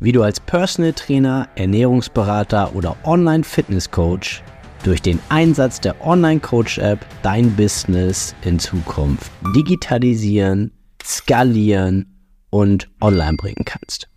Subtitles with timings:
[0.00, 4.42] wie du als Personal Trainer, Ernährungsberater oder Online-Fitness-Coach
[4.82, 10.72] durch den Einsatz der Online-Coach-App dein Business in Zukunft digitalisieren,
[11.04, 12.06] skalieren
[12.48, 14.08] und online bringen kannst.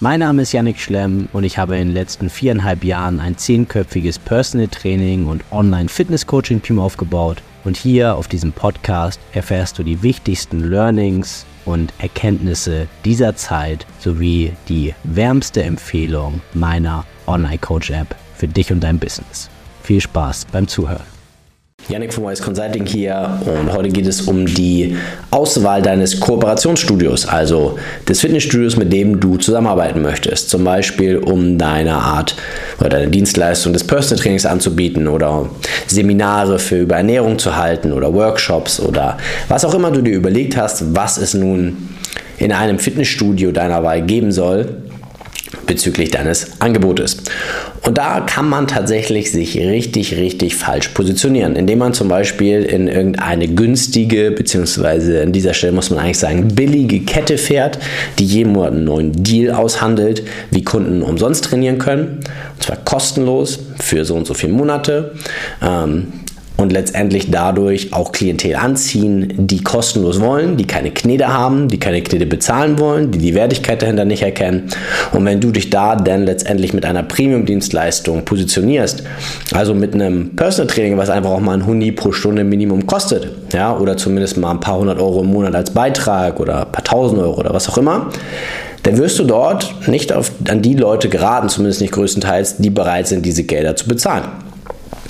[0.00, 4.18] Mein Name ist Yannick Schlemm und ich habe in den letzten viereinhalb Jahren ein zehnköpfiges
[4.18, 7.42] Personal Training und Online Fitness Coaching Team aufgebaut.
[7.64, 14.52] Und hier auf diesem Podcast erfährst du die wichtigsten Learnings und Erkenntnisse dieser Zeit sowie
[14.68, 19.48] die wärmste Empfehlung meiner Online Coach App für dich und dein Business.
[19.82, 21.13] Viel Spaß beim Zuhören.
[21.88, 24.96] Yannick von Wise Consulting hier und heute geht es um die
[25.30, 30.48] Auswahl deines Kooperationsstudios, also des Fitnessstudios, mit dem du zusammenarbeiten möchtest.
[30.48, 32.36] Zum Beispiel um deine Art
[32.80, 35.50] oder deine Dienstleistung des Personal Trainings anzubieten oder
[35.86, 40.56] Seminare für über Ernährung zu halten oder Workshops oder was auch immer du dir überlegt
[40.56, 41.90] hast, was es nun
[42.38, 44.82] in einem Fitnessstudio deiner Wahl geben soll
[45.66, 47.18] bezüglich deines Angebotes.
[47.84, 52.88] Und da kann man tatsächlich sich richtig, richtig falsch positionieren, indem man zum Beispiel in
[52.88, 57.78] irgendeine günstige, beziehungsweise an dieser Stelle muss man eigentlich sagen, billige Kette fährt,
[58.18, 62.20] die jeden Monat einen neuen Deal aushandelt, wie Kunden umsonst trainieren können.
[62.54, 65.12] Und zwar kostenlos für so und so viele Monate.
[65.62, 66.23] Ähm,
[66.56, 72.00] und letztendlich dadurch auch Klientel anziehen, die kostenlos wollen, die keine Knete haben, die keine
[72.02, 74.68] Knete bezahlen wollen, die die Wertigkeit dahinter nicht erkennen.
[75.12, 79.02] Und wenn du dich da dann letztendlich mit einer Premium-Dienstleistung positionierst,
[79.52, 83.28] also mit einem Personal Training, was einfach auch mal ein Huni pro Stunde Minimum kostet,
[83.52, 86.84] ja, oder zumindest mal ein paar hundert Euro im Monat als Beitrag oder ein paar
[86.84, 88.10] tausend Euro oder was auch immer,
[88.84, 93.08] dann wirst du dort nicht auf, an die Leute geraten, zumindest nicht größtenteils, die bereit
[93.08, 94.24] sind, diese Gelder zu bezahlen.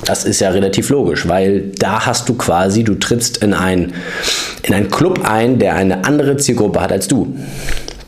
[0.04, 3.94] Das ist ja relativ logisch, weil da hast du quasi, du trittst in, ein,
[4.62, 7.34] in einen Club ein, der eine andere Zielgruppe hat als du.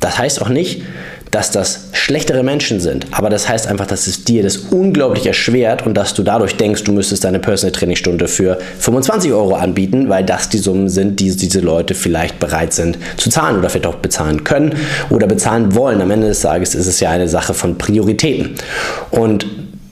[0.00, 0.82] Das heißt auch nicht,
[1.30, 5.84] dass das schlechtere Menschen sind, aber das heißt einfach, dass es dir das unglaublich erschwert
[5.84, 10.24] und dass du dadurch denkst, du müsstest deine Personal Trainingstunde für 25 Euro anbieten, weil
[10.24, 13.96] das die Summen sind, die diese Leute vielleicht bereit sind zu zahlen oder vielleicht auch
[13.96, 14.76] bezahlen können
[15.10, 16.00] oder bezahlen wollen.
[16.00, 18.54] Am Ende des Tages ist es ja eine Sache von Prioritäten.
[19.10, 19.46] Und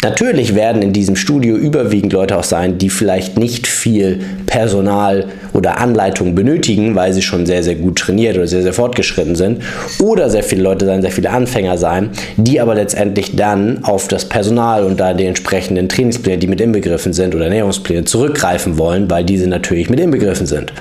[0.05, 5.79] Natürlich werden in diesem Studio überwiegend Leute auch sein, die vielleicht nicht viel Personal oder
[5.79, 9.63] Anleitung benötigen, weil sie schon sehr, sehr gut trainiert oder sehr, sehr fortgeschritten sind.
[10.01, 14.29] Oder sehr viele Leute sein, sehr viele Anfänger sein, die aber letztendlich dann auf das
[14.29, 19.25] Personal und da die entsprechenden Trainingspläne, die mit inbegriffen sind oder Ernährungspläne zurückgreifen wollen, weil
[19.25, 20.73] diese natürlich mit inbegriffen sind.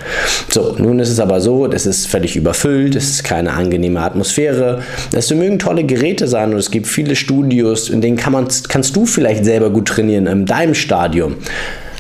[0.50, 4.82] So, nun ist es aber so, es ist völlig überfüllt, es ist keine angenehme Atmosphäre.
[5.14, 8.96] Es mögen tolle Geräte sein und es gibt viele Studios, in denen kann man, kannst
[8.96, 11.36] du vielleicht selber gut trainieren in deinem Stadium.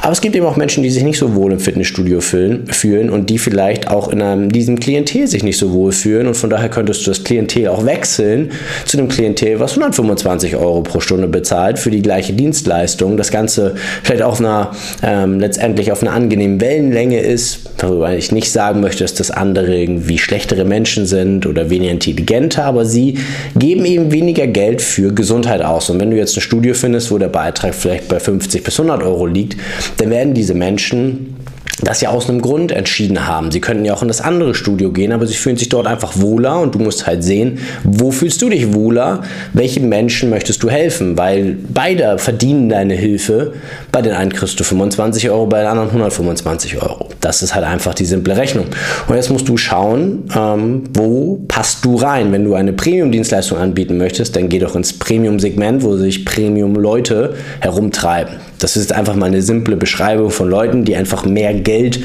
[0.03, 3.29] Aber es gibt eben auch Menschen, die sich nicht so wohl im Fitnessstudio fühlen und
[3.29, 6.27] die vielleicht auch in einem, diesem Klientel sich nicht so wohl fühlen.
[6.27, 8.51] Und von daher könntest du das Klientel auch wechseln
[8.85, 13.15] zu einem Klientel, was 125 Euro pro Stunde bezahlt für die gleiche Dienstleistung.
[13.15, 14.71] Das Ganze vielleicht auf einer,
[15.03, 19.73] ähm, letztendlich auf einer angenehmen Wellenlänge ist, worüber ich nicht sagen möchte, dass das andere
[19.73, 23.19] irgendwie schlechtere Menschen sind oder weniger intelligenter, aber sie
[23.55, 25.89] geben eben weniger Geld für Gesundheit aus.
[25.89, 29.01] Und wenn du jetzt ein Studio findest, wo der Beitrag vielleicht bei 50 bis 100
[29.01, 29.55] Euro liegt,
[29.97, 31.35] dann werden diese Menschen
[31.83, 33.51] das ja aus einem Grund entschieden haben.
[33.51, 36.13] Sie könnten ja auch in das andere Studio gehen, aber sie fühlen sich dort einfach
[36.15, 40.69] wohler und du musst halt sehen, wo fühlst du dich wohler, welchen Menschen möchtest du
[40.69, 43.53] helfen, weil beide verdienen deine Hilfe.
[43.91, 47.09] Bei den einen kriegst du 25 Euro, bei den anderen 125 Euro.
[47.21, 48.65] Das ist halt einfach die simple Rechnung.
[49.07, 52.31] Und jetzt musst du schauen, ähm, wo passt du rein.
[52.31, 58.35] Wenn du eine Premium-Dienstleistung anbieten möchtest, dann geh doch ins Premium-Segment, wo sich Premium-Leute herumtreiben.
[58.59, 61.99] Das ist einfach mal eine simple Beschreibung von Leuten, die einfach mehr Geld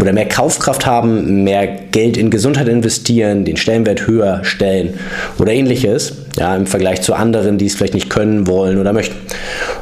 [0.00, 4.94] oder mehr Kaufkraft haben, mehr Geld in Gesundheit investieren, den Stellenwert höher stellen
[5.38, 9.16] oder ähnliches, ja, im Vergleich zu anderen, die es vielleicht nicht können, wollen oder möchten.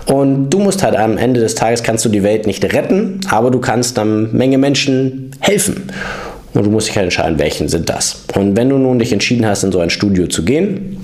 [0.06, 3.50] Und du musst halt am Ende des Tages kannst du die Welt nicht retten, aber
[3.50, 5.90] du kannst einer Menge Menschen helfen.
[6.54, 8.24] Und du musst dich halt entscheiden, welchen sind das.
[8.36, 10.98] Und wenn du nun dich entschieden hast, in so ein Studio zu gehen,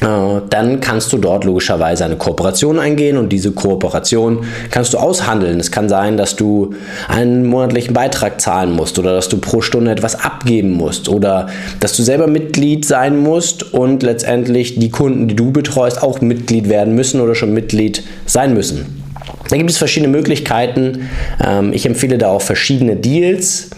[0.00, 5.58] äh, dann kannst du dort logischerweise eine Kooperation eingehen und diese Kooperation kannst du aushandeln.
[5.58, 6.74] Es kann sein, dass du
[7.08, 11.48] einen monatlichen Beitrag zahlen musst oder dass du pro Stunde etwas abgeben musst oder
[11.80, 16.68] dass du selber Mitglied sein musst und letztendlich die Kunden, die du betreust, auch Mitglied
[16.68, 19.02] werden müssen oder schon Mitglied sein müssen.
[19.48, 21.08] Da gibt es verschiedene Möglichkeiten.
[21.44, 23.70] Ähm, ich empfehle da auch verschiedene Deals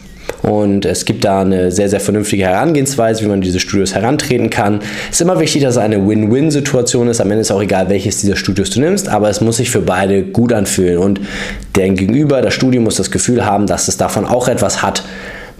[0.42, 4.80] und es gibt da eine sehr, sehr vernünftige Herangehensweise, wie man diese Studios herantreten kann.
[5.08, 7.20] Es ist immer wichtig, dass es eine Win-Win-Situation ist.
[7.20, 9.80] Am Ende ist auch egal, welches dieser Studios du nimmst, aber es muss sich für
[9.80, 10.98] beide gut anfühlen.
[10.98, 11.20] Und
[11.74, 15.02] der Gegenüber, das Studio muss das Gefühl haben, dass es davon auch etwas hat,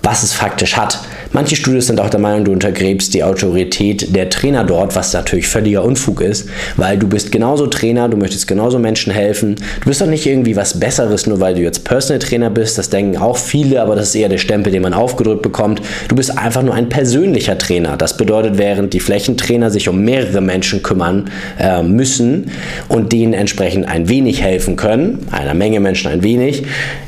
[0.02, 1.00] was es faktisch hat.
[1.32, 5.46] Manche Studios sind auch der Meinung, du untergräbst die Autorität der Trainer dort, was natürlich
[5.46, 9.56] völliger Unfug ist, weil du bist genauso Trainer, du möchtest genauso Menschen helfen.
[9.80, 12.78] Du bist doch nicht irgendwie was Besseres, nur weil du jetzt Personal Trainer bist.
[12.78, 15.82] Das denken auch viele, aber das ist eher der Stempel, den man aufgedrückt bekommt.
[16.08, 17.98] Du bist einfach nur ein persönlicher Trainer.
[17.98, 21.30] Das bedeutet, während die Flächentrainer sich um mehrere Menschen kümmern
[21.60, 22.50] äh, müssen
[22.88, 26.64] und denen entsprechend ein wenig helfen können, einer Menge Menschen ein wenig,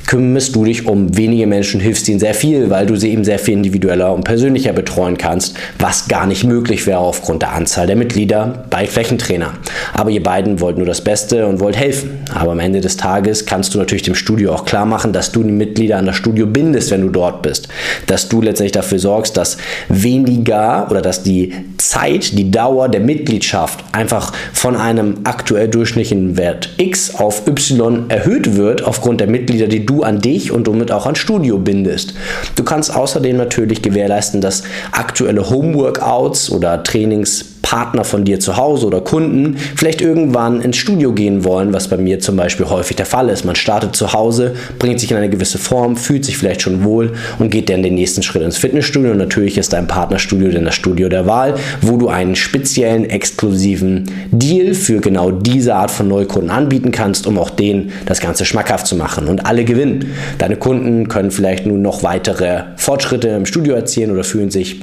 [0.06, 3.38] kümmerst du dich um wenige Menschen, hilfst ihnen sehr viel, weil du sie eben sehr
[3.38, 7.96] viel individueller und persönlicher betreuen kannst, was gar nicht möglich wäre aufgrund der Anzahl der
[7.96, 9.54] Mitglieder bei Flächentrainer.
[9.94, 12.20] Aber ihr beiden wollt nur das Beste und wollt helfen.
[12.34, 15.42] Aber am Ende des Tages kannst du natürlich dem Studio auch klar machen, dass du
[15.42, 17.68] die Mitglieder an das Studio bindest, wenn du dort bist.
[18.06, 19.56] Dass du letztendlich dafür sorgst, dass
[19.88, 26.70] weniger oder dass die Zeit, die Dauer der Mitgliedschaft einfach von einem aktuell durchschnittlichen Wert
[26.76, 31.06] X auf Y erhöht wird aufgrund der Mitglieder, die du an dich und somit auch
[31.06, 32.14] an Studio bindest.
[32.54, 34.62] Du kannst außerdem natürlich gewährleisten, dass
[34.92, 41.12] aktuelle Homeworkouts oder Trainings Partner von dir zu Hause oder Kunden vielleicht irgendwann ins Studio
[41.12, 43.44] gehen wollen, was bei mir zum Beispiel häufig der Fall ist.
[43.44, 47.12] Man startet zu Hause, bringt sich in eine gewisse Form, fühlt sich vielleicht schon wohl
[47.38, 49.12] und geht dann den nächsten Schritt ins Fitnessstudio.
[49.12, 54.10] Und natürlich ist dein Partnerstudio dann das Studio der Wahl, wo du einen speziellen, exklusiven
[54.30, 58.86] Deal für genau diese Art von Neukunden anbieten kannst, um auch denen das Ganze schmackhaft
[58.86, 59.28] zu machen.
[59.28, 60.12] Und alle gewinnen.
[60.38, 64.80] Deine Kunden können vielleicht nun noch weitere Fortschritte im Studio erzielen oder fühlen sich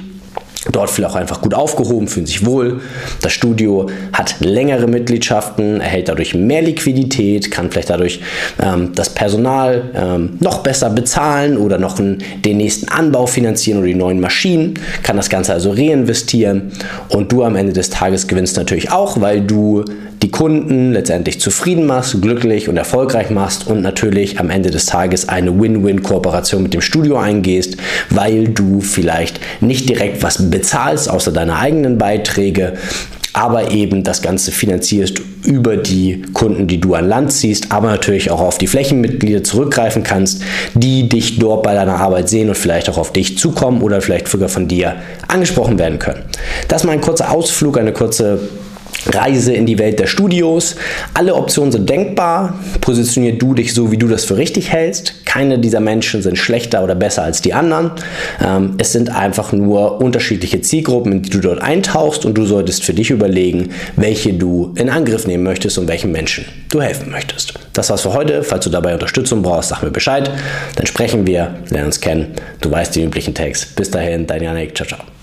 [0.72, 2.80] dort vielleicht auch einfach gut aufgehoben, fühlen sich wohl.
[3.22, 8.20] Das Studio hat längere Mitgliedschaften, erhält dadurch mehr Liquidität, kann vielleicht dadurch
[8.62, 13.88] ähm, das Personal ähm, noch besser bezahlen oder noch einen, den nächsten Anbau finanzieren oder
[13.88, 16.72] die neuen Maschinen, kann das Ganze also reinvestieren
[17.08, 19.84] und du am Ende des Tages gewinnst natürlich auch, weil du
[20.22, 25.28] die Kunden letztendlich zufrieden machst, glücklich und erfolgreich machst und natürlich am Ende des Tages
[25.28, 27.76] eine Win-Win-Kooperation mit dem Studio eingehst,
[28.10, 32.74] weil du vielleicht nicht direkt was bezahlst, außer deine eigenen Beiträge,
[33.32, 38.30] aber eben das Ganze finanzierst über die Kunden, die du an Land ziehst, aber natürlich
[38.30, 40.42] auch auf die Flächenmitglieder zurückgreifen kannst,
[40.74, 44.26] die dich dort bei deiner Arbeit sehen und vielleicht auch auf dich zukommen oder vielleicht
[44.26, 44.96] sogar von dir
[45.28, 46.22] angesprochen werden können.
[46.66, 48.40] Das ist mal ein kurzer Ausflug, eine kurze
[49.06, 50.74] Reise in die Welt der Studios.
[51.14, 52.58] Alle Optionen sind denkbar.
[52.80, 55.14] Positionier du dich so, wie du das für richtig hältst.
[55.28, 57.90] Keine dieser Menschen sind schlechter oder besser als die anderen.
[58.42, 62.82] Ähm, es sind einfach nur unterschiedliche Zielgruppen, in die du dort eintauchst und du solltest
[62.82, 67.52] für dich überlegen, welche du in Angriff nehmen möchtest und welchen Menschen du helfen möchtest.
[67.74, 68.42] Das war's für heute.
[68.42, 70.30] Falls du dabei Unterstützung brauchst, sag mir Bescheid.
[70.76, 72.28] Dann sprechen wir, lernen uns kennen.
[72.62, 73.66] Du weißt die üblichen Tags.
[73.66, 74.74] Bis dahin, dein Janik.
[74.74, 75.17] Ciao, ciao.